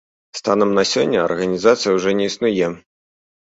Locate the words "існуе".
2.33-2.75